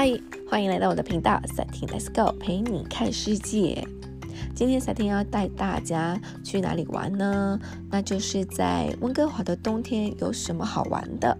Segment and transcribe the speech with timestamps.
[0.00, 0.08] 嗨，
[0.48, 3.84] 欢迎来到我的频道，赛婷 Let's Go，陪你看世界。
[4.54, 7.58] 今天赛婷要带大家去哪里玩呢？
[7.90, 11.36] 那就是在温哥华的冬天有什么好玩的？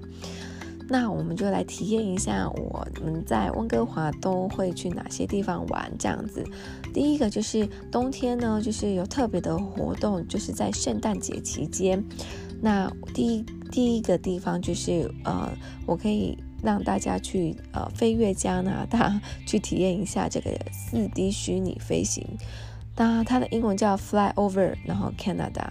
[0.89, 5.93] 那我们就来体验一下我们在温哥华都会去哪些地方玩。
[5.97, 6.45] 这样子，
[6.93, 12.05] 第一个就是冬天呢，就是有特别的活动，就是在圣诞节期间。
[12.61, 15.51] 那第一第一个地方就是呃，
[15.87, 16.37] 我可以。
[16.61, 22.27] 让大家去呃飞越加拿大，去体验一下这个四 D 虚拟飞行。
[22.97, 25.69] 那它的英文叫 Fly Over，然后 Canada，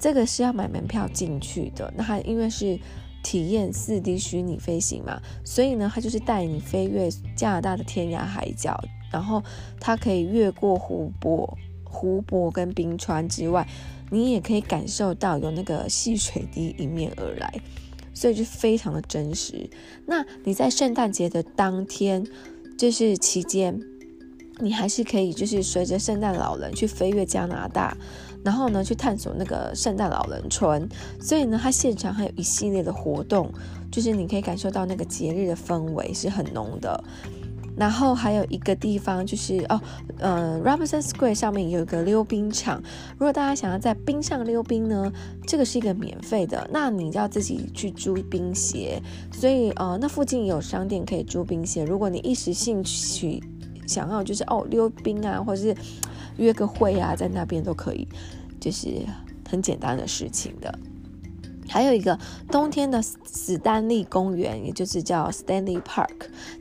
[0.00, 1.94] 这个是要买门票进去的。
[1.96, 2.76] 那它因为是
[3.22, 8.82] 体验四 D 虚拟飞行嘛，所以呢，它就是带你飞越加拿大的天涯海角，
[9.12, 9.40] 然后
[9.78, 11.56] 它可以越过湖泊、
[11.90, 13.68] 湖泊跟冰川之外，
[14.10, 17.52] 你也可以感受到有那个细水滴迎面而来。
[18.12, 19.70] 所以就非常的真实。
[20.04, 22.26] 那你在圣诞节的当天，
[22.76, 23.80] 就是期间，
[24.58, 27.96] 你还是可以就是随着圣诞老人去飞越加拿大，
[28.44, 30.86] 然后呢去探索那个圣诞老人村。
[31.18, 33.50] 所以呢，它现场还有一系列的活动，
[33.90, 37.02] 就是你可以感受到那个节日的氛围是很浓的。
[37.76, 39.80] 然后还有一个地方就是哦，
[40.18, 42.82] 呃，Robinson Square 上面有一个溜冰场。
[43.12, 45.10] 如果大家想要在冰上溜冰呢，
[45.46, 49.00] 这个是一个免费的，那你就要自己去租冰鞋。
[49.32, 51.84] 所以呃，那附近有商店可以租冰鞋。
[51.84, 53.42] 如果你一时兴起
[53.86, 55.74] 想要就是哦溜冰啊，或者是
[56.36, 58.06] 约个会啊，在那边都可以，
[58.60, 58.88] 就是
[59.48, 60.78] 很简单的事情的。
[61.70, 62.18] 还有一个
[62.50, 63.00] 冬天的
[63.32, 66.08] 史丹利公园，也就是叫 Stanley Park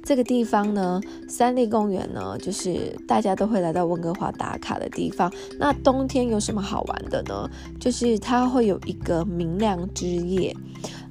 [0.03, 5.33] 这个地方呢，三利公园呢，就是大家都会来到温哥华打卡的地方。
[5.57, 7.49] 那冬天有什么好玩的呢？
[7.79, 10.55] 就是它会有一个明亮之夜，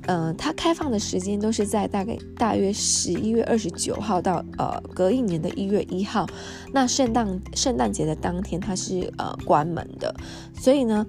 [0.09, 6.27] 呃，它开放的时间都是在大概大约十一月二十九号到呃隔一年的一月一号。
[6.73, 10.13] 那圣诞圣诞节的当天，它是呃关门的，
[10.55, 11.07] 所以呢。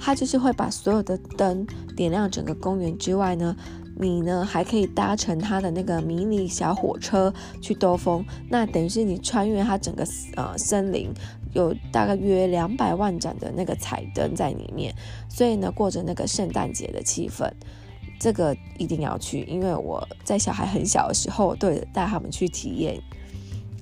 [0.00, 3.56] 它就是会把所有的灯点亮整个公园之外呢，
[3.96, 10.06] 你呢还可以搭乘它的那个迷你小火车去兜风，那等于是你穿越它整个
[10.36, 11.10] 呃森林，
[11.52, 14.94] 有大概约两百万盏的那个彩灯在里面，
[15.28, 17.50] 所以呢过着那个圣诞节的气氛，
[18.18, 23.00] 这个一定要去，因为我在小孩很小的时候，对带他们去体验。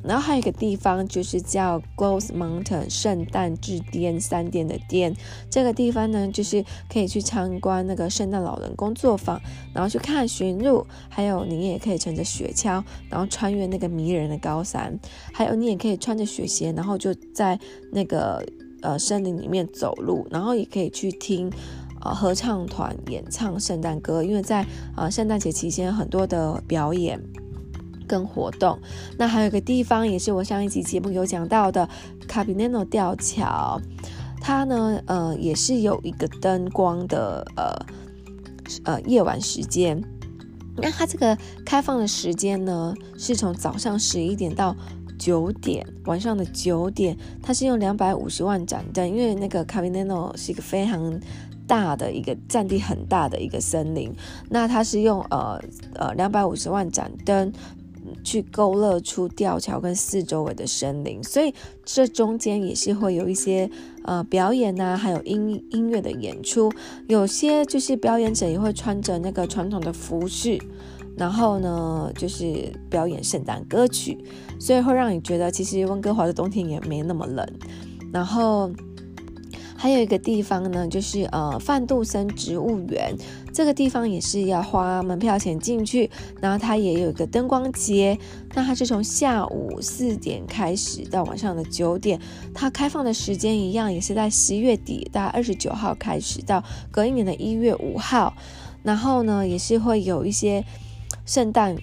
[0.04, 5.12] 然后还有一个地方就是叫 Ghost Mountain 圣诞之巅三殿的殿，
[5.50, 9.40] 这个地方呢就是可以去参观那个圣诞老人工作坊，
[9.74, 12.80] 然后去看驯鹿，还有你也可以乘着雪橇，
[13.10, 14.96] 然后穿越那个迷人的高山，
[15.34, 17.58] 还有你也可以穿着雪鞋，然后就在
[17.90, 18.46] 那个
[18.82, 21.50] 呃森林里面走路，然后也可以去听
[22.00, 27.20] 呃合唱团演唱圣诞歌，因为在呃圣诞节期间很多的表演。
[28.08, 28.78] 跟活动，
[29.18, 31.88] 那还有一个地方也是我上一集节目有讲到的
[32.28, 33.80] 卡比内诺吊桥，
[34.40, 37.74] 它呢，呃，也是有一个灯光的，呃，
[38.84, 40.00] 呃，夜晚时间。
[40.76, 44.76] 那它这个开放的时间呢，是从早上十一点到
[45.18, 51.20] 九点，晚上的九点，它是用两百五十万盏灯，因为那个卡比内诺是一个非常
[51.66, 54.12] 大的一个占地很大的一个森林，
[54.50, 55.60] 那它是用呃
[55.94, 57.52] 呃两百五十万盏灯。
[58.22, 61.52] 去勾勒出吊桥跟四周围的森林，所以
[61.84, 63.68] 这中间也是会有一些
[64.04, 66.72] 呃表演呐，还有音音乐的演出。
[67.08, 70.56] 有些就是表演者也会穿着那个传统的服饰，
[71.16, 74.16] 然后呢就是表演圣诞歌曲，
[74.60, 77.44] 所以会让你觉得其实温哥华的冬天也没那么冷。
[78.12, 78.70] 然后。
[79.78, 83.14] 还有一个地方呢，就是呃范杜森植物园，
[83.52, 86.10] 这个地方也是要花门票钱进去，
[86.40, 88.18] 然后它也有一个灯光节，
[88.54, 92.18] 那它是从下午四点开始到晚上的九点，
[92.54, 98.34] 它开放的时间一样，也是在十一月底，大概二十九号开始到隔一年的一月五号，
[98.82, 100.64] 然后呢也是会有一些
[101.26, 101.76] 圣诞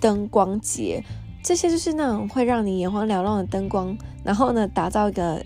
[0.00, 1.04] 灯光节，
[1.44, 5.44] 这些就是那种会让你眼花缭乱的灯光，然后呢打造一个。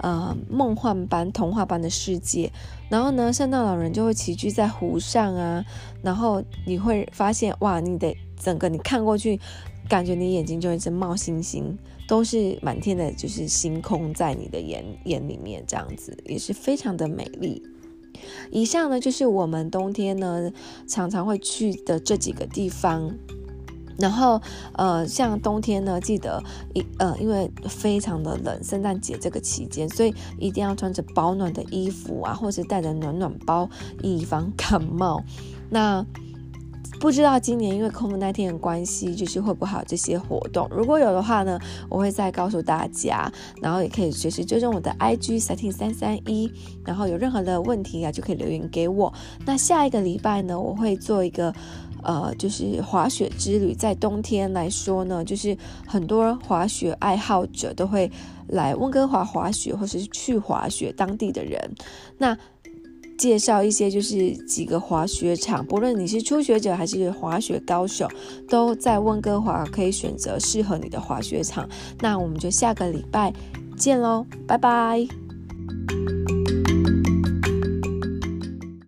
[0.00, 2.50] 呃，梦幻般、童话般的世界，
[2.88, 5.64] 然后呢，圣诞老人就会齐聚在湖上啊，
[6.02, 9.40] 然后你会发现，哇，你的整个你看过去，
[9.88, 17.62] 感觉你眼睛就一直冒星星，都是满天的，就是星空在你的眼眼里面，这样子也是非常的美丽。
[18.50, 20.50] 以上呢，就是我们冬天呢
[20.86, 23.12] 常常会去的这几个地方。
[23.98, 24.40] 然后，
[24.74, 26.42] 呃，像冬天呢，记得
[26.72, 33.68] 一呃，因为非常的冷，圣诞节这个期间，所以一定要穿着保暖的衣服啊，或者带着暖暖包，
[34.02, 35.22] 以防感冒。
[35.68, 36.06] 那
[37.00, 40.68] 不知道今年因为恐怖那天的关系，就是会不会有这些活动？
[40.70, 41.56] 如果有的话呢，
[41.88, 43.30] 我会再告诉大家。
[43.62, 46.52] 然后也可以随时追踪我的 IG setting 三三一，
[46.84, 49.12] 然后有任何的问题啊，就可以留言给我。
[49.46, 51.54] 那下一个礼拜呢，我会做一个
[52.02, 53.74] 呃，就是滑雪之旅。
[53.74, 55.56] 在冬天来说呢，就是
[55.86, 58.10] 很多滑雪爱好者都会
[58.48, 61.74] 来温哥华滑雪，或是去滑雪当地的人。
[62.18, 62.36] 那
[63.18, 68.08] 介绍一些就是几个滑雪场，不论你是初学者还是滑雪高手，
[68.48, 71.68] 都在温哥华可以选择适合你的滑雪场。
[71.98, 73.32] 那我们就下个礼拜
[73.76, 75.27] 见喽，拜拜。